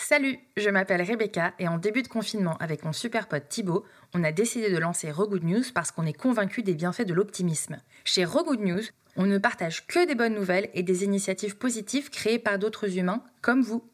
[0.00, 3.84] Salut, je m'appelle Rebecca et en début de confinement avec mon super pote Thibaut,
[4.14, 7.78] on a décidé de lancer Regood News parce qu'on est convaincu des bienfaits de l'optimisme.
[8.04, 8.84] Chez Regood News,
[9.16, 13.24] on ne partage que des bonnes nouvelles et des initiatives positives créées par d'autres humains
[13.42, 13.84] comme vous.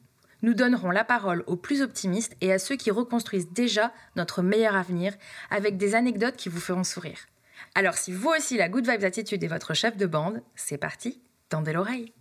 [0.43, 4.77] Nous donnerons la parole aux plus optimistes et à ceux qui reconstruisent déjà notre meilleur
[4.77, 5.15] avenir
[5.51, 7.27] avec des anecdotes qui vous feront sourire.
[7.75, 11.23] Alors si vous aussi la good vibes attitude est votre chef de bande, c'est parti,
[11.49, 12.13] tendez l'oreille.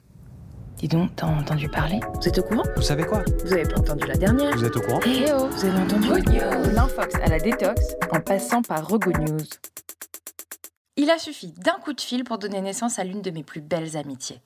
[0.84, 2.64] Dis donc, t'as entendu parler Vous êtes au courant?
[2.76, 3.24] Vous savez quoi?
[3.46, 5.00] Vous avez pas entendu la dernière Vous êtes au courant?
[5.06, 9.48] Eh oh, vous avez entendu De l'infox à la détox, en passant par Regood News.
[10.98, 13.62] Il a suffi d'un coup de fil pour donner naissance à l'une de mes plus
[13.62, 14.42] belles amitiés.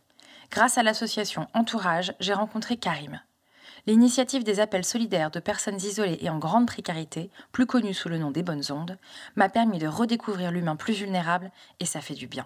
[0.52, 3.20] Grâce à l'association Entourage, j'ai rencontré Karim.
[3.88, 8.20] L'initiative des appels solidaires de personnes isolées et en grande précarité, plus connue sous le
[8.20, 9.00] nom des bonnes ondes,
[9.38, 12.46] m'a permis de redécouvrir l'humain plus vulnérable et ça fait du bien.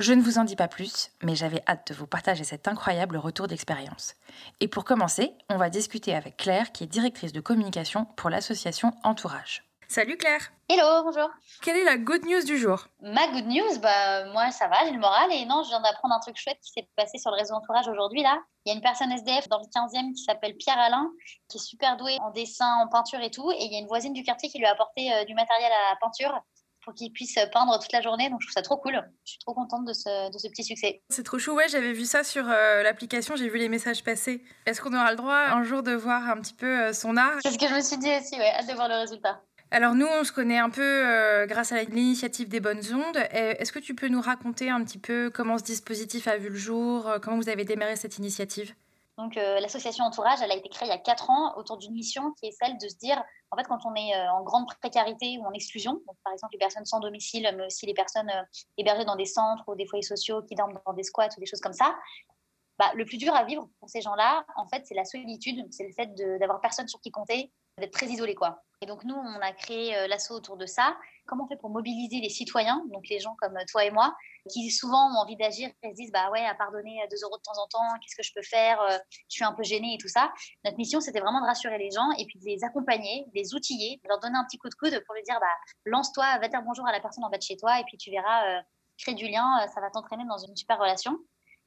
[0.00, 3.16] Je ne vous en dis pas plus, mais j'avais hâte de vous partager cet incroyable
[3.16, 4.16] retour d'expérience.
[4.58, 8.92] Et pour commencer, on va discuter avec Claire, qui est directrice de communication pour l'association
[9.04, 9.62] Entourage.
[9.86, 11.30] Salut Claire Hello, bonjour.
[11.62, 12.88] Quelle est la good news du jour?
[13.02, 16.14] Ma good news, bah moi ça va, j'ai le moral et non, je viens d'apprendre
[16.14, 18.42] un truc chouette qui s'est passé sur le réseau Entourage aujourd'hui là.
[18.64, 21.08] Il y a une personne SDF dans le 15e qui s'appelle Pierre Alain,
[21.48, 23.86] qui est super doué en dessin, en peinture et tout, et il y a une
[23.86, 26.42] voisine du quartier qui lui a apporté euh, du matériel à peinture
[26.84, 28.30] pour qu'il puisse peindre toute la journée.
[28.30, 29.02] Donc je trouve ça trop cool.
[29.24, 31.02] Je suis trop contente de ce, de ce petit succès.
[31.08, 34.44] C'est trop chou, ouais, j'avais vu ça sur euh, l'application, j'ai vu les messages passer.
[34.66, 37.38] Est-ce qu'on aura le droit un jour de voir un petit peu euh, son art?
[37.42, 39.40] C'est ce que je me suis dit aussi, ouais, hâte de voir le résultat.
[39.70, 43.16] Alors nous, on se connaît un peu euh, grâce à l'initiative des bonnes ondes.
[43.32, 46.56] Est-ce que tu peux nous raconter un petit peu comment ce dispositif a vu le
[46.56, 48.74] jour, comment vous avez démarré cette initiative?
[49.16, 51.92] Donc euh, l'association Entourage, elle a été créée il y a 4 ans autour d'une
[51.92, 54.66] mission qui est celle de se dire, en fait, quand on est euh, en grande
[54.80, 58.28] précarité ou en exclusion, donc par exemple les personnes sans domicile, mais aussi les personnes
[58.28, 58.42] euh,
[58.76, 61.46] hébergées dans des centres ou des foyers sociaux qui dorment dans des squats ou des
[61.46, 61.96] choses comme ça,
[62.76, 65.86] bah, le plus dur à vivre pour ces gens-là, en fait, c'est la solitude, c'est
[65.86, 68.62] le fait d'avoir personne sur qui compter, d'être très isolé, quoi.
[68.80, 70.96] Et donc nous, on a créé euh, l'asso autour de ça.
[71.26, 74.14] Comment on fait pour mobiliser les citoyens, donc les gens comme toi et moi,
[74.50, 77.42] qui souvent ont envie d'agir et se disent bah ouais, à pardonner 2 euros de
[77.42, 78.98] temps en temps, qu'est-ce que je peux faire Euh,
[79.30, 80.30] Je suis un peu gênée et tout ça.
[80.64, 83.54] Notre mission, c'était vraiment de rassurer les gens et puis de les accompagner, de les
[83.54, 85.46] outiller, de leur donner un petit coup de coude pour lui dire bah
[85.86, 88.10] lance-toi, va dire bonjour à la personne en bas de chez toi et puis tu
[88.10, 88.60] verras, euh,
[88.98, 91.18] crée du lien, euh, ça va t'entraîner dans une super relation.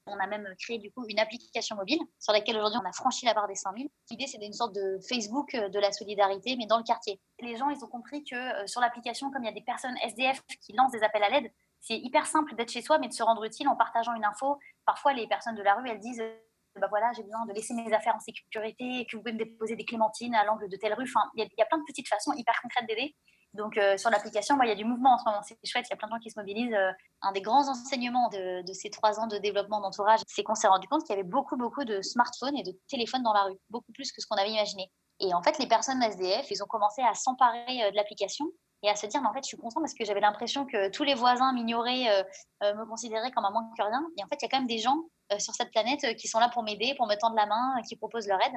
[0.07, 3.25] On a même créé du coup une application mobile sur laquelle aujourd'hui on a franchi
[3.25, 3.89] la barre des 100 000.
[4.11, 7.19] L'idée c'est une sorte de Facebook euh, de la solidarité mais dans le quartier.
[7.39, 9.95] Les gens ils ont compris que euh, sur l'application comme il y a des personnes
[10.03, 11.51] SDF qui lancent des appels à l'aide,
[11.81, 14.57] c'est hyper simple d'être chez soi mais de se rendre utile en partageant une info.
[14.85, 16.37] Parfois les personnes de la rue elles disent euh,
[16.79, 19.75] bah voilà, j'ai besoin de laisser mes affaires en sécurité, que vous pouvez me déposer
[19.75, 21.05] des clémentines à l'angle de telle rue.
[21.05, 23.15] Enfin, il y, y a plein de petites façons hyper concrètes d'aider.
[23.53, 25.41] Donc, euh, sur l'application, il y a du mouvement en ce moment.
[25.43, 26.73] C'est chouette, il y a plein de gens qui se mobilisent.
[26.73, 26.91] Euh,
[27.21, 30.87] un des grands enseignements de, ces trois ans de développement d'entourage, c'est qu'on s'est rendu
[30.87, 33.91] compte qu'il y avait beaucoup, beaucoup de smartphones et de téléphones dans la rue, beaucoup
[33.91, 34.91] plus que ce qu'on avait imaginé.
[35.19, 38.45] Et en fait, les personnes SDF, ils ont commencé à s'emparer euh, de l'application
[38.83, 41.03] et à se dire, en fait, je suis content parce que j'avais l'impression que tous
[41.03, 42.23] les voisins m'ignoraient,
[42.61, 44.05] me considéraient comme un moins que rien.
[44.19, 44.99] Et en fait, il y a quand même des gens
[45.39, 48.27] sur cette planète qui sont là pour m'aider, pour me tendre la main, qui proposent
[48.27, 48.53] leur aide.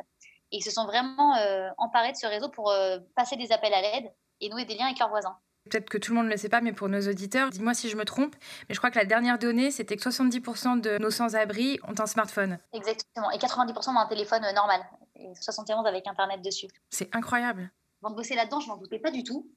[0.53, 1.33] Et ils se sont vraiment
[1.79, 2.71] emparés de ce réseau pour
[3.17, 5.37] passer des appels à l'aide et nouer des liens avec leurs voisins.
[5.69, 7.89] Peut-être que tout le monde ne le sait pas, mais pour nos auditeurs, dis-moi si
[7.91, 8.35] je me trompe,
[8.69, 12.07] mais je crois que la dernière donnée, c'était que 70% de nos sans-abri ont un
[12.07, 12.59] smartphone.
[12.73, 13.31] Exactement.
[13.31, 14.81] Et 90% ont un téléphone euh, normal.
[15.17, 16.69] Et 71 avec Internet dessus.
[16.89, 17.71] C'est incroyable.
[18.03, 19.51] Avant de bosser là-dedans, je n'en doutais pas du tout.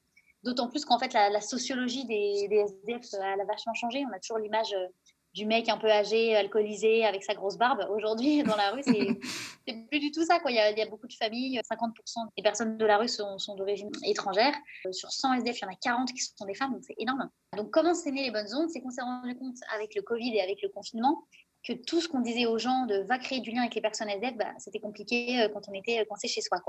[0.44, 4.04] D'autant plus qu'en fait, la, la sociologie des, des SDF, euh, elle a vachement changé.
[4.06, 4.88] On a toujours l'image euh,
[5.34, 7.88] du mec un peu âgé, alcoolisé, avec sa grosse barbe.
[7.90, 10.40] Aujourd'hui, dans la rue, c'est plus du tout ça.
[10.48, 11.60] Il, y a, beaucoup de familles.
[11.60, 14.54] 50% des personnes de la rue sont, d'origine étrangère.
[14.86, 16.96] Euh, Sur 100 SDF, il y en a 40 qui sont des femmes, donc c'est
[16.98, 17.30] énorme.
[17.58, 18.70] Donc, comment c'est né les bonnes ondes?
[18.70, 21.24] C'est qu'on s'est rendu compte avec le Covid et avec le confinement
[21.66, 24.10] que tout ce qu'on disait aux gens de va créer du lien avec les personnes
[24.10, 26.60] SDF, bah, c'était compliqué euh, quand on était coincé chez soi.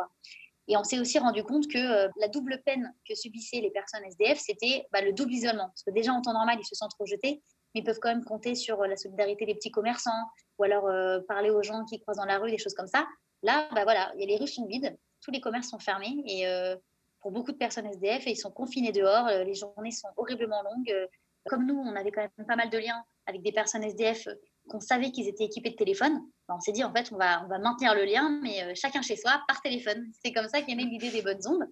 [0.68, 4.04] Et on s'est aussi rendu compte que euh, la double peine que subissaient les personnes
[4.04, 5.66] SDF, c'était bah, le double isolement.
[5.66, 7.42] Parce que déjà, en temps normal, ils se sentent rejetés,
[7.74, 10.10] mais ils peuvent quand même compter sur euh, la solidarité des petits commerçants
[10.58, 13.06] ou alors euh, parler aux gens qui croisent dans la rue, des choses comme ça.
[13.42, 16.22] Là, bah, voilà, il y a les rues sont vides, tous les commerces sont fermés
[16.26, 16.76] et euh,
[17.20, 21.08] pour beaucoup de personnes SDF, ils sont confinés dehors, les journées sont horriblement longues.
[21.46, 24.28] Comme nous, on avait quand même pas mal de liens avec des personnes SDF
[24.68, 26.20] qu'on savait qu'ils étaient équipés de téléphone.
[26.46, 29.00] Bah, on s'est dit, en fait, on va, on va maintenir le lien, mais chacun
[29.00, 30.04] chez soi, par téléphone.
[30.22, 31.66] C'est comme ça qu'est née l'idée des bonnes ondes.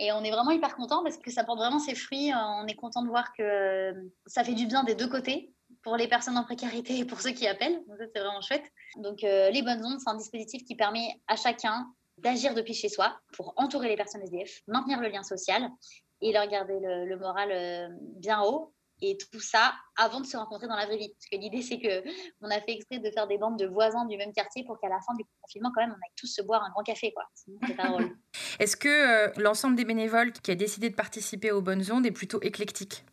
[0.00, 2.32] Et on est vraiment hyper content parce que ça porte vraiment ses fruits.
[2.34, 3.92] On est content de voir que euh,
[4.24, 5.52] ça fait du bien des deux côtés,
[5.82, 7.78] pour les personnes en précarité et pour ceux qui appellent.
[8.14, 8.64] C'est vraiment chouette.
[8.96, 11.86] Donc, euh, les bonnes ondes, c'est un dispositif qui permet à chacun
[12.16, 15.68] d'agir depuis chez soi pour entourer les personnes SDF, maintenir le lien social
[16.22, 20.36] et leur garder le, le moral euh, bien haut Et tout ça avant de se
[20.36, 21.08] rencontrer dans la vraie vie.
[21.08, 24.16] Parce que l'idée, c'est qu'on a fait exprès de faire des bandes de voisins du
[24.16, 26.62] même quartier pour qu'à la fin du confinement, quand même, on aille tous se boire
[26.62, 27.12] un grand café.
[27.12, 27.24] Quoi.
[27.34, 28.10] Sinon, c'est pas drôle.
[28.58, 32.10] Est-ce que euh, l'ensemble des bénévoles qui a décidé de participer aux Bonnes Ondes est
[32.10, 33.04] plutôt éclectique?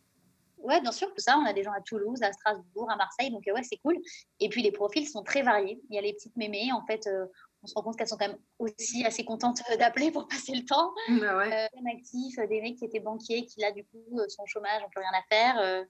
[0.58, 1.38] Ouais, bien sûr, tout ça.
[1.38, 3.96] On a des gens à Toulouse, à Strasbourg, à Marseille, donc ouais, c'est cool.
[4.40, 5.80] Et puis les profils sont très variés.
[5.88, 7.26] Il y a les petites mémés, en fait, euh,
[7.62, 10.64] on se rend compte qu'elles sont quand même aussi assez contentes d'appeler pour passer le
[10.64, 10.92] temps.
[11.20, 11.66] Bah ouais.
[11.66, 14.88] euh, actifs, des mecs qui étaient banquiers, qui là, du coup, sont au chômage, n'ont
[14.90, 15.58] plus rien à faire.
[15.58, 15.84] Euh,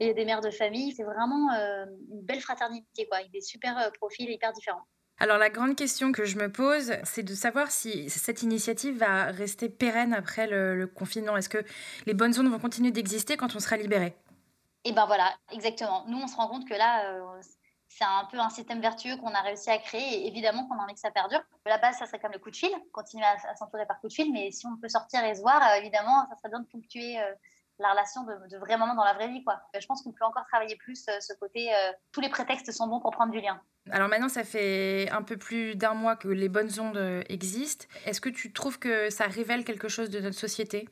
[0.00, 0.92] et des mères de famille.
[0.92, 4.84] C'est vraiment euh, une belle fraternité, quoi, avec des super euh, profils hyper différents.
[5.20, 9.24] Alors la grande question que je me pose, c'est de savoir si cette initiative va
[9.24, 11.36] rester pérenne après le, le confinement.
[11.36, 11.64] Est-ce que
[12.06, 14.14] les bonnes zones vont continuer d'exister quand on sera libéré?
[14.84, 16.04] Et ben voilà, exactement.
[16.06, 17.40] Nous, on se rend compte que là, euh,
[17.88, 20.20] c'est un peu un système vertueux qu'on a réussi à créer.
[20.22, 21.40] Et évidemment qu'on a envie que ça perdure.
[21.66, 24.12] La base, ça serait comme le coup de fil, continuer à, s'entourer par coup de
[24.12, 24.32] fil.
[24.32, 27.18] Mais si on peut sortir et se voir, euh, évidemment, ça serait bien de ponctuer
[27.20, 27.34] euh,
[27.78, 29.42] la relation de, de vrais moments dans la vraie vie.
[29.44, 29.60] Quoi.
[29.78, 32.86] Je pense qu'on peut encore travailler plus euh, ce côté, euh, tous les prétextes sont
[32.86, 33.60] bons pour prendre du lien.
[33.90, 37.86] Alors maintenant, ça fait un peu plus d'un mois que les bonnes ondes existent.
[38.04, 40.88] Est-ce que tu trouves que ça révèle quelque chose de notre société?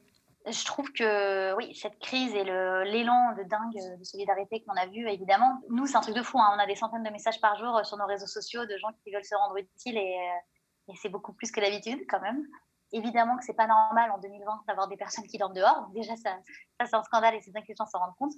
[0.47, 5.09] Je trouve que oui, cette crise et l'élan de dingue de solidarité qu'on a vu,
[5.09, 6.39] évidemment, nous, c'est un truc de fou.
[6.39, 6.53] Hein.
[6.57, 9.13] On a des centaines de messages par jour sur nos réseaux sociaux de gens qui
[9.13, 12.47] veulent se rendre utiles et, euh, et c'est beaucoup plus que d'habitude quand même.
[12.93, 15.89] Évidemment que c'est pas normal en 2020 d'avoir des personnes qui dorment dehors.
[15.95, 16.37] Déjà, ça,
[16.81, 18.35] ça c'est un scandale et c'est bien que les gens s'en rendent compte.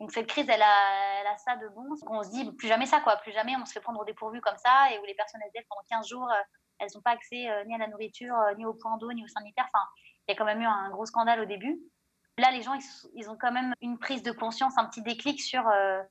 [0.00, 1.86] Donc cette crise, elle a, ça de bon.
[2.08, 3.16] On se dit plus jamais ça, quoi.
[3.18, 5.64] Plus jamais on se fait prendre au dépourvu comme ça et où les personnes SDF
[5.68, 6.28] pendant 15 jours,
[6.78, 9.24] elles n'ont pas accès euh, ni à la nourriture, euh, ni au point d'eau, ni
[9.24, 9.68] au sanitaire.
[9.72, 9.84] Enfin,
[10.26, 11.80] il y a quand même eu un gros scandale au début.
[12.38, 12.74] Là, les gens,
[13.14, 16.02] ils, ont quand même une prise de conscience, un petit déclic sur euh,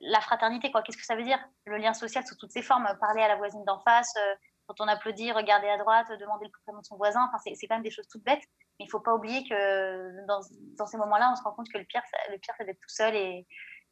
[0.00, 0.72] la fraternité.
[0.72, 1.38] Qu'est-ce que ça veut dire?
[1.66, 2.88] Le lien social sous toutes ses formes.
[3.00, 4.34] Parler à la voisine d'en face, euh,
[4.66, 7.28] quand on applaudit, regarder à droite, demander le prénom de son voisin.
[7.28, 8.42] Enfin, c'est quand même des choses toutes bêtes.
[8.78, 10.40] Mais il ne faut pas oublier que dans,
[10.86, 13.14] ces moments-là, on se rend compte que le pire, le pire c'est d'être tout seul
[13.14, 13.46] et,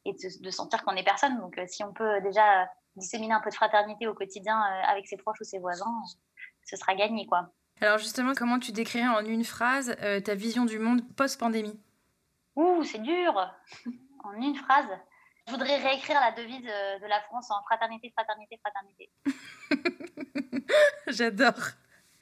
[0.05, 1.39] de, sentir qu'on est personne.
[1.39, 5.17] Donc, euh, si on peut déjà disséminer un peu de fraternité au quotidien avec ses
[5.17, 5.93] proches ou ses voisins,
[6.65, 7.49] ce sera gagné, quoi.
[7.79, 11.79] Alors justement, comment tu décrirais en une phrase euh, ta vision du monde post-pandémie?
[12.55, 13.53] Ouh, c'est dur
[14.23, 14.87] En une phrase
[15.45, 19.11] Je voudrais réécrire la devise de, la France en fraternité, fraternité, fraternité.
[21.07, 21.53] J'adore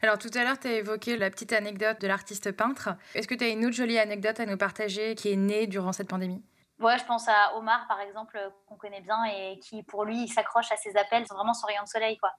[0.02, 2.90] alors tout à l'heure, tu as évoqué la petite anecdote de l'artiste peintre.
[3.16, 5.94] Est-ce que tu as une autre jolie anecdote à nous partager qui est née durant
[5.94, 6.44] cette pandémie?
[6.80, 8.38] Ouais, je pense à Omar, par exemple,
[8.68, 11.88] qu'on connaît bien et qui, pour lui, s'accroche à ses appels vraiment son rayon de
[11.88, 12.18] soleil.
[12.18, 12.30] Quoi.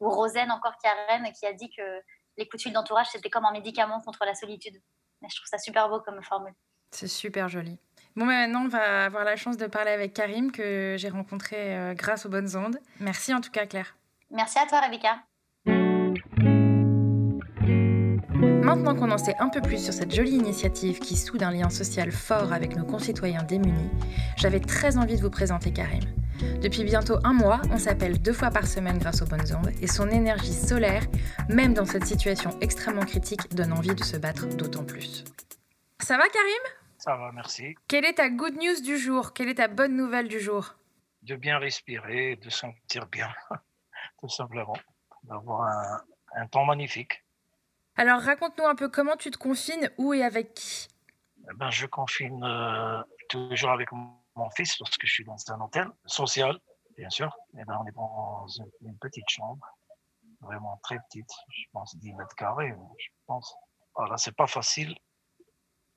[0.00, 2.02] Ou Rosen, encore qui a Rennes, qui a dit que
[2.36, 4.80] les coups de fil d'entourage, c'était comme un médicament contre la solitude.
[5.20, 6.54] Mais je trouve ça super beau comme formule.
[6.90, 7.78] C'est super joli.
[8.16, 11.56] Bon, bah maintenant, on va avoir la chance de parler avec Karim, que j'ai rencontré
[11.76, 12.78] euh, grâce aux bonnes ondes.
[13.00, 13.96] Merci en tout cas, Claire.
[14.30, 15.22] Merci à toi, Rebecca.
[18.62, 21.68] Maintenant qu'on en sait un peu plus sur cette jolie initiative qui soude un lien
[21.70, 23.90] social fort avec nos concitoyens démunis,
[24.36, 26.04] j'avais très envie de vous présenter Karim.
[26.60, 29.86] Depuis bientôt un mois, on s'appelle deux fois par semaine grâce aux bonnes ondes et
[29.86, 31.02] son énergie solaire,
[31.48, 35.24] même dans cette situation extrêmement critique, donne envie de se battre d'autant plus.
[36.00, 36.62] Ça va Karim?
[36.98, 37.74] Ça va, merci.
[37.88, 39.32] Quelle est ta good news du jour?
[39.32, 40.74] Quelle est ta bonne nouvelle du jour?
[41.22, 43.28] De bien respirer, de sentir bien,
[44.20, 44.76] tout simplement.
[45.24, 46.00] D'avoir un,
[46.34, 47.22] un temps magnifique.
[47.96, 50.88] Alors raconte-nous un peu comment tu te confines, où et avec qui?
[51.50, 53.90] Eh ben, Je confine euh, toujours avec
[54.34, 56.58] mon fils parce que je suis dans un hôtel social,
[56.96, 57.34] bien sûr.
[57.58, 59.66] Et ben, on est dans une, une, petite chambre,
[60.40, 63.54] vraiment très petite, je pense 10 mètres carrés, je pense.
[63.94, 64.96] Voilà, c'est pas facile.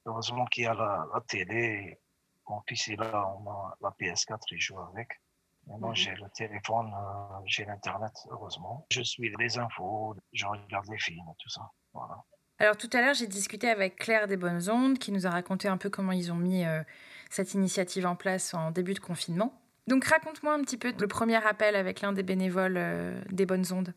[0.05, 1.99] Heureusement qu'il y a la, la, télé.
[2.47, 5.19] Mon fils est là, on a la PS4, il joue avec.
[5.67, 5.95] Maintenant, mmh.
[5.95, 8.85] j'ai le téléphone, euh, j'ai l'Internet, heureusement.
[8.91, 11.61] Je suis les infos, je regarde les films, tout ça.
[11.93, 12.23] Voilà.
[12.59, 15.67] Alors tout à l'heure, j'ai discuté avec Claire des Bonnes Ondes qui nous a raconté
[15.67, 16.83] un peu comment ils ont mis euh,
[17.29, 19.61] cette initiative en place en début de confinement.
[19.87, 23.65] Donc raconte-moi un petit peu le premier appel avec l'un des bénévoles euh, des Bonnes
[23.71, 23.93] Ondes.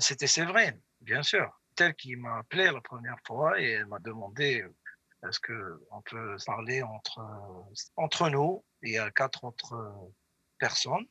[0.00, 1.60] C'était Séverine, bien sûr.
[1.76, 4.64] Telle qui m'a appelé la première fois et elle m'a demandé
[5.26, 7.20] est-ce qu'on peut parler entre,
[7.96, 10.12] entre nous y a quatre autres
[10.58, 11.06] personnes.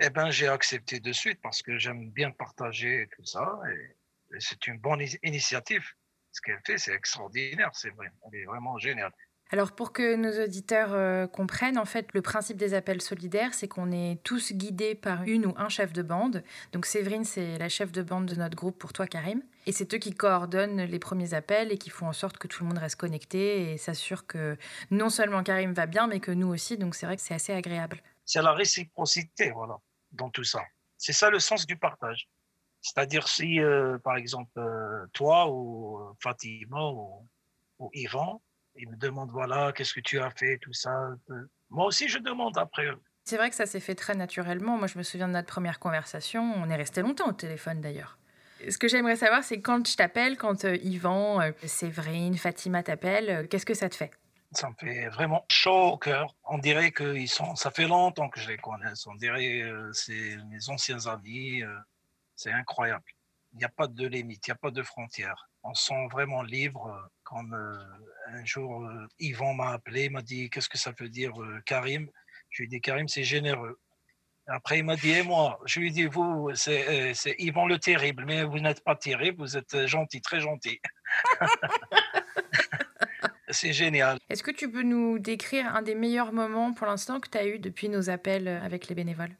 [0.00, 4.40] Eh ben, j'ai accepté de suite parce que j'aime bien partager tout ça et, et
[4.40, 5.84] c'est une bonne initiative.
[6.32, 8.10] Ce qu'elle fait, c'est extraordinaire, c'est vrai.
[8.26, 9.12] Elle est vraiment géniale.
[9.54, 13.68] Alors pour que nos auditeurs euh, comprennent, en fait, le principe des appels solidaires, c'est
[13.68, 16.42] qu'on est tous guidés par une ou un chef de bande.
[16.72, 19.42] Donc Séverine, c'est la chef de bande de notre groupe pour toi, Karim.
[19.66, 22.62] Et c'est eux qui coordonnent les premiers appels et qui font en sorte que tout
[22.64, 24.56] le monde reste connecté et s'assure que
[24.90, 26.78] non seulement Karim va bien, mais que nous aussi.
[26.78, 28.02] Donc c'est vrai que c'est assez agréable.
[28.24, 29.76] C'est la réciprocité, voilà,
[30.12, 30.62] dans tout ça.
[30.96, 32.26] C'est ça le sens du partage.
[32.80, 37.28] C'est-à-dire si, euh, par exemple, euh, toi ou Fatima ou,
[37.78, 38.40] ou Yvan,
[38.76, 41.10] ils me demandent, voilà, qu'est-ce que tu as fait, tout ça.
[41.70, 43.00] Moi aussi, je demande après eux.
[43.24, 44.76] C'est vrai que ça s'est fait très naturellement.
[44.76, 46.42] Moi, je me souviens de notre première conversation.
[46.56, 48.18] On est resté longtemps au téléphone d'ailleurs.
[48.68, 53.30] Ce que j'aimerais savoir, c'est quand je t'appelle, quand euh, Yvan, euh, Séverine, Fatima t'appellent,
[53.30, 54.12] euh, qu'est-ce que ça te fait?
[54.52, 56.34] Ça me fait vraiment chaud au cœur.
[56.44, 58.92] On dirait que sont, ça fait longtemps que je les connais.
[59.06, 61.62] On dirait que c'est mes anciens amis.
[62.36, 63.04] c'est incroyable.
[63.54, 65.48] Il n'y a pas de limite, il n'y a pas de frontières.
[65.62, 67.10] On se sent vraiment libre.
[67.32, 68.86] Comme un jour,
[69.18, 71.32] Yvan m'a appelé, m'a dit Qu'est-ce que ça veut dire,
[71.64, 72.10] Karim?
[72.50, 73.78] Je lui ai dit Karim, c'est généreux.
[74.46, 77.78] Après, il m'a dit, et moi, je lui ai dit, vous, c'est, c'est Yvan le
[77.78, 80.80] terrible, mais vous n'êtes pas terrible, vous êtes gentil, très gentil.
[83.48, 84.18] c'est génial.
[84.28, 87.46] Est-ce que tu peux nous décrire un des meilleurs moments pour l'instant que tu as
[87.46, 89.36] eu depuis nos appels avec les bénévoles?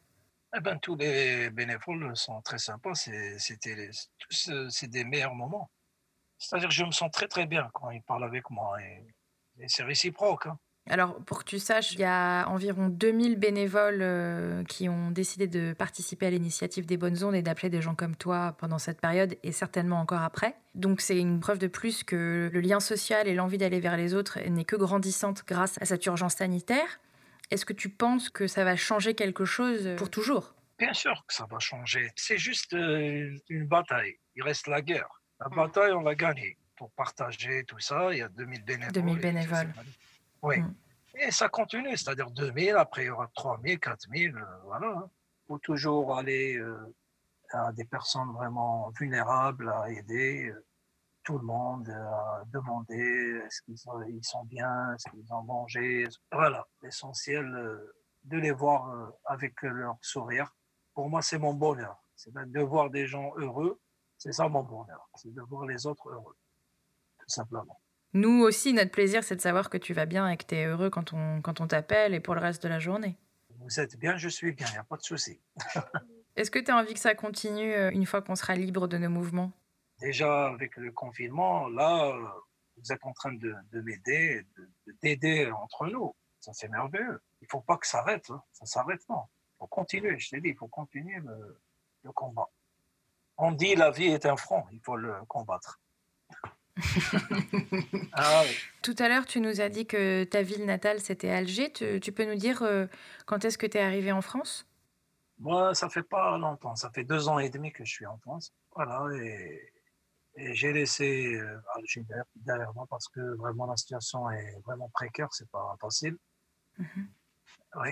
[0.57, 2.93] Eh ben, tous les bénévoles sont très sympas.
[2.95, 5.71] C'est des meilleurs moments.
[6.43, 9.07] C'est-à-dire que je me sens très très bien quand ils parlent avec moi et,
[9.59, 10.47] et c'est réciproque.
[10.47, 10.59] Hein.
[10.91, 15.47] Alors, pour que tu saches, il y a environ 2000 bénévoles euh, qui ont décidé
[15.47, 19.01] de participer à l'initiative des bonnes ondes et d'appeler des gens comme toi pendant cette
[19.01, 20.57] période et certainement encore après.
[20.75, 24.13] Donc, c'est une preuve de plus que le lien social et l'envie d'aller vers les
[24.13, 27.01] autres n'est que grandissante grâce à cette urgence sanitaire.
[27.53, 30.55] Est-ce que tu penses que ça va changer quelque chose pour toujours?
[30.79, 32.11] Bien sûr que ça va changer.
[32.17, 34.17] C'est juste euh, une bataille.
[34.35, 35.22] Il reste la guerre.
[35.43, 35.57] La mm.
[35.57, 36.57] bataille, on va gagner.
[36.77, 38.93] Pour partager tout ça, il y a 2000 bénévoles.
[38.93, 39.73] 2000 bénévoles.
[40.43, 40.61] Oui.
[40.61, 40.75] Mm.
[41.19, 44.87] Et ça continue, c'est-à-dire 2000, après il y aura 3000, 4000, euh, voilà.
[44.87, 45.11] Il hein.
[45.47, 46.95] faut toujours aller euh,
[47.51, 50.65] à des personnes vraiment vulnérables, à aider euh,
[51.23, 56.09] tout le monde, à demander est-ce qu'ils sont, ils sont bien, est-ce qu'ils ont mangé.
[56.33, 57.47] Voilà, l'essentiel
[58.25, 60.53] de les voir avec leur sourire.
[60.95, 62.03] Pour moi, c'est mon bonheur.
[62.17, 63.81] C'est de voir des gens heureux,
[64.23, 65.09] c'est ça mon bonheur.
[65.17, 66.37] C'est de voir les autres heureux,
[67.19, 67.81] tout simplement.
[68.13, 70.67] Nous aussi, notre plaisir, c'est de savoir que tu vas bien et que tu es
[70.67, 73.17] heureux quand on, quand on t'appelle et pour le reste de la journée.
[73.59, 75.41] Vous êtes bien, je suis bien, il n'y a pas de souci.
[76.37, 78.97] Est-ce que tu as envie que ça continue euh, une fois qu'on sera libre de
[78.97, 79.51] nos mouvements?
[79.99, 82.17] Déjà, avec le confinement, là,
[82.77, 86.15] vous êtes en train de, de m'aider, de, d'aider entre nous.
[86.39, 87.21] Ça, c'est merveilleux.
[87.41, 88.31] Il ne faut pas que ça s'arrête.
[88.31, 88.41] Hein.
[88.53, 89.27] Ça s'arrête pas.
[89.27, 91.61] Il faut continuer, je t'ai dit, il faut continuer le,
[92.05, 92.49] le combat.
[93.45, 95.81] On dit la vie est un front, il faut le combattre.
[98.13, 98.45] Ah
[98.83, 101.73] Tout à l'heure, tu nous as dit que ta ville natale, c'était Alger.
[101.73, 102.87] Tu, peux nous dire euh,
[103.27, 104.65] quand est-ce que tu es arrivé en France?
[105.41, 106.77] Moi, ça fait pas longtemps.
[106.77, 108.53] Ça fait deux ans et demi que je suis en France.
[108.77, 109.61] Voilà, et,
[110.37, 112.05] j'ai laissé euh, Alger
[112.37, 115.29] derrière moi parce que vraiment la situation est vraiment précaire.
[115.33, 116.17] C'est pas facile.
[116.79, 117.09] Mhm.
[117.75, 117.91] Oui.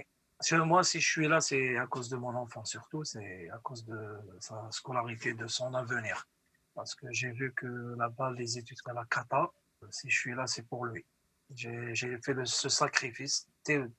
[0.52, 3.04] Moi, si je suis là, c'est à cause de mon enfant surtout.
[3.04, 6.26] C'est à cause de sa scolarité, de son avenir
[6.74, 9.50] parce que j'ai vu que là-bas, les études à la cata,
[9.90, 11.04] si je suis là, c'est pour lui.
[11.50, 13.48] J'ai fait ce sacrifice,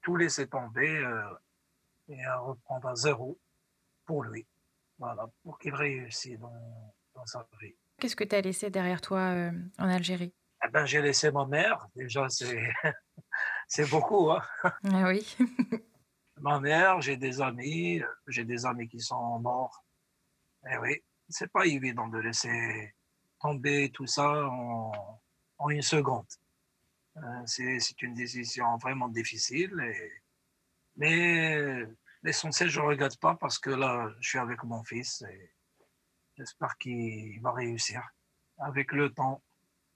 [0.02, 1.22] tout laisser tomber euh,
[2.08, 3.40] et à reprendre à zéro
[4.06, 4.48] pour lui.
[4.98, 7.76] Voilà, pour qu'il réussisse dans, dans, sa vie.
[8.00, 10.34] Qu'est-ce que tu as laissé derrière toi euh, en Algérie?
[10.66, 11.88] Eh ben, J'ai laissé ma mère.
[11.96, 14.32] Déjà, c'est beaucoup.
[14.32, 15.36] Hein ah oui.
[16.42, 19.84] ma mère, j'ai des amis, j'ai des amis qui sont morts.
[20.70, 22.96] Eh oui, c'est pas évident de laisser
[23.40, 25.22] tomber tout ça en,
[25.58, 26.28] en une seconde.
[27.18, 29.80] Euh, c'est une décision vraiment difficile.
[29.82, 30.12] Et,
[30.98, 31.86] mais
[32.24, 35.52] l'essentiel, je ne regrette pas parce que là, je suis avec mon fils et
[36.38, 38.02] j'espère qu'il va réussir.
[38.58, 39.42] Avec le temps,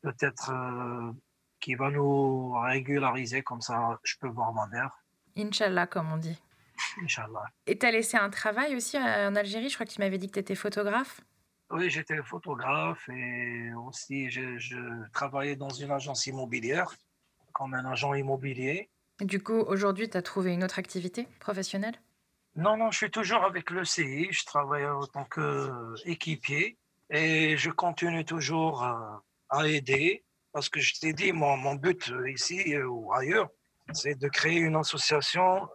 [0.01, 1.11] peut-être euh,
[1.59, 5.04] qu'il va nous régulariser, comme ça, je peux voir ma mère.
[5.37, 6.37] Inch'Allah, comme on dit.
[7.01, 7.45] Inch'Allah.
[7.67, 9.69] Et tu as laissé un travail aussi euh, en Algérie?
[9.69, 11.21] Je crois que tu m'avais dit que tu étais photographe.
[11.71, 16.93] Oui, j'étais photographe et aussi je, travaillais dans une agence immobilière
[17.53, 18.89] comme un agent immobilier.
[19.19, 21.95] Et du coup, aujourd'hui, tu as trouvé une autre activité professionnelle?
[22.55, 24.27] Non, non, je suis toujours avec le CI.
[24.31, 26.77] Je travaille en tant qu'équipier
[27.09, 32.13] et je continue toujours à, à aider parce que je t'ai dit, mon, mon but
[32.27, 33.49] ici ou ailleurs,
[33.93, 35.67] c'est de créer une association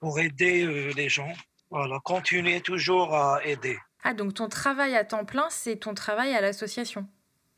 [0.00, 1.32] pour aider euh, les gens.
[1.70, 3.78] Voilà, continuer toujours à aider.
[4.04, 7.06] Ah, donc ton travail à temps plein, c'est ton travail à l'association?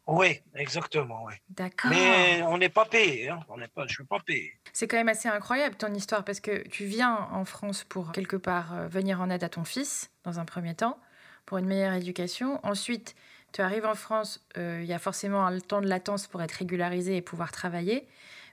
[0.07, 1.33] Oui, exactement, oui.
[1.49, 1.91] D'accord.
[1.91, 3.41] Mais on n'est pas payé, hein.
[3.49, 4.53] on n'est pas, je ne suis pas payé.
[4.75, 8.37] C'est quand même assez incroyable ton histoire parce que tu viens en France pour quelque
[8.37, 10.99] part euh, venir en aide à ton fils dans un premier temps,
[11.47, 12.61] pour une meilleure éducation.
[12.65, 13.15] Ensuite,
[13.53, 16.53] tu arrives en France, euh, il y a forcément un temps de latence pour être
[16.53, 18.07] régularisé et pouvoir travailler.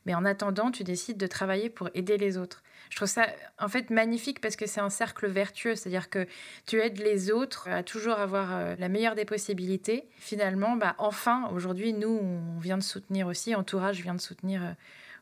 [0.06, 2.64] Mais en attendant, tu décides de travailler pour aider les autres.
[2.90, 3.28] Je trouve ça
[3.60, 6.28] en fait magnifique parce que c'est un cercle vertueux, c'est-à-dire que
[6.68, 10.10] tu aides les autres à toujours avoir euh, la meilleure des possibilités.
[10.18, 14.74] Finalement, bah, enfin, aujourd'hui, nous, on vient de soutenir aussi, Entourage vient de soutenir euh,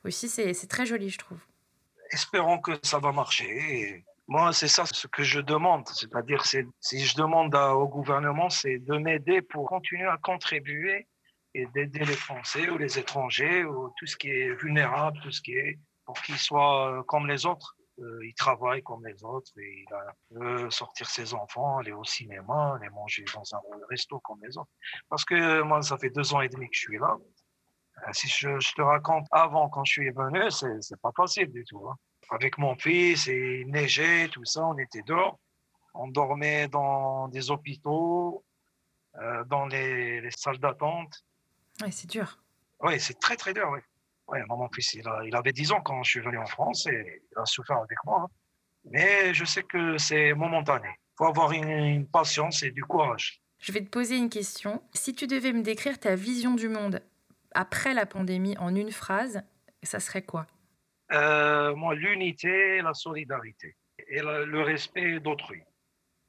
[0.03, 0.29] aussi.
[0.29, 1.37] C'est très joli, je trouve.
[2.11, 4.03] espérons que ça va marcher.
[4.27, 5.87] moi, c'est ça ce que je demande.
[5.89, 11.05] C'est-à-dire, si je demande au gouvernement, c'est de m'aider pour continuer à contribuer
[11.53, 15.41] et d'aider les Français ou les étrangers ou tout ce qui est vulnérable, tout ce
[15.41, 17.75] qui est pour qu'ils soient euh, comme les autres.
[17.99, 22.75] Euh, il travaille comme les autres et il peut sortir ses enfants, aller au cinéma,
[22.75, 24.71] aller manger dans un resto comme les autres.
[25.09, 27.17] Parce que moi, ça fait deux ans et demi que je suis là.
[28.07, 31.89] Euh, si je, te raconte avant, quand je suis venu, c'est pas facile du tout.
[31.89, 31.95] Hein.
[32.29, 35.39] Avec mon fils, il neigeait, tout ça, on était dehors.
[35.93, 38.45] On dormait dans des hôpitaux,
[39.15, 41.23] euh, dans les salles d'attente.
[41.83, 42.39] Oui, c'est dur.
[42.81, 43.79] Oui, c'est très, très dur, oui.
[44.27, 47.23] Ouais, mon fils, il, il, avait 10 ans quand je suis venu en France et
[47.31, 48.23] il a souffert avec moi.
[48.23, 48.27] Hein.
[48.85, 50.87] Mais je sais que c'est momentané.
[50.89, 53.41] Il faut avoir une, patience et du courage.
[53.59, 54.81] Je vais te poser une question.
[54.93, 57.01] Si tu devais me décrire ta vision du monde
[57.53, 59.41] après la pandémie en une phrase,
[59.83, 60.47] ça serait quoi?
[61.11, 63.75] Euh, Moi, l'unité, la solidarité
[64.07, 65.61] et le respect d'autrui.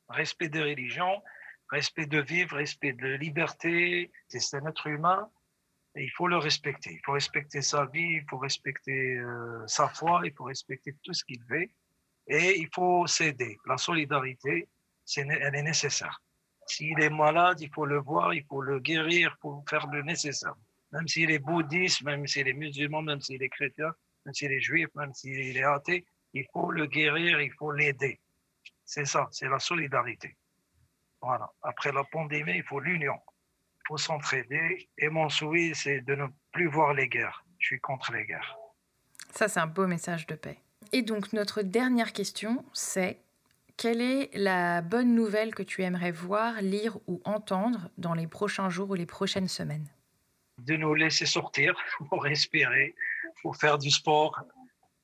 [0.09, 1.23] Respect des religions,
[1.71, 4.11] respect de vivre, respect de liberté.
[4.29, 5.31] C'est un être humain
[5.97, 6.93] il faut le respecter.
[6.93, 11.13] Il faut respecter sa vie, il faut respecter euh, sa foi, il faut respecter tout
[11.13, 11.71] ce qu'il fait.
[12.27, 13.59] Et il faut s'aider.
[13.67, 14.69] La solidarité,
[15.17, 16.23] elle est nécessaire.
[16.67, 20.03] S'il est malade, il faut le voir, il faut le guérir, il faut faire le
[20.03, 20.55] nécessaire.
[20.93, 23.93] Même s'il est bouddhiste, même s'il est musulman, même s'il est chrétien,
[24.25, 28.21] même s'il est juif, même s'il est athée, il faut le guérir, il faut l'aider.
[28.85, 30.37] C'est ça, c'est la solidarité.
[31.21, 31.51] Voilà.
[31.63, 33.19] Après la pandémie, il faut l'union
[33.87, 34.89] faut s'entraider.
[34.99, 37.45] Et mon souhait, c'est de ne plus voir les guerres.
[37.59, 38.57] Je suis contre les guerres.
[39.33, 40.59] Ça, c'est un beau message de paix.
[40.93, 43.19] Et donc, notre dernière question, c'est
[43.77, 48.69] quelle est la bonne nouvelle que tu aimerais voir, lire ou entendre dans les prochains
[48.69, 49.87] jours ou les prochaines semaines?
[50.59, 51.75] De nous laisser sortir
[52.09, 52.95] pour respirer,
[53.43, 54.39] pour faire du sport,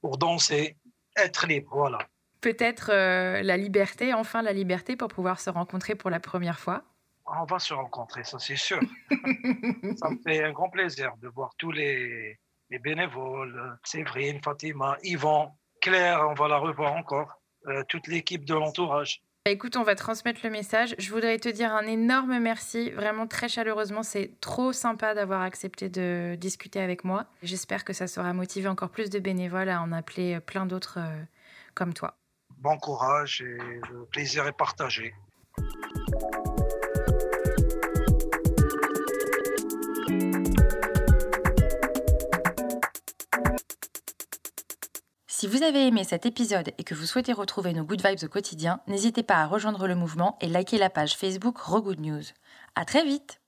[0.01, 0.77] pour danser,
[1.17, 1.99] être libre, voilà.
[2.41, 6.85] Peut-être euh, la liberté, enfin la liberté pour pouvoir se rencontrer pour la première fois
[7.27, 8.81] on va se rencontrer, ça c'est sûr.
[9.11, 12.39] ça me fait un grand plaisir de voir tous les,
[12.71, 19.23] bénévoles, Séverine, Fatima, Yvan, Claire, on va la revoir encore, euh, toute l'équipe de l'entourage.
[19.45, 20.97] Bah, écoute, on va transmettre le message.
[20.99, 24.03] Je voudrais te dire un énorme merci, vraiment très chaleureusement.
[24.03, 27.27] C'est trop sympa d'avoir accepté de discuter avec moi.
[27.45, 31.23] J'espère que ça sera motivé encore plus de bénévoles à en appeler plein d'autres euh,
[31.75, 32.17] comme toi.
[32.59, 33.59] Bon courage et
[33.93, 35.15] le plaisir est partagé.
[45.39, 48.29] Si vous avez aimé cet épisode et que vous souhaitez retrouver nos good vibes au
[48.29, 52.23] quotidien, n'hésitez pas à rejoindre le mouvement et liker la page Facebook Regood News.
[52.75, 53.39] À très vite!